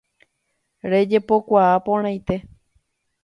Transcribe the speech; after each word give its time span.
Rejepokuaa 0.91 1.77
porãite 1.79 2.41